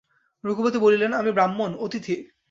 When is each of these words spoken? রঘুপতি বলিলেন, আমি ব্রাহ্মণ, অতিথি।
রঘুপতি 0.43 0.77
বলিলেন, 0.77 1.11
আমি 1.13 1.31
ব্রাহ্মণ, 1.31 1.71
অতিথি। 1.77 2.15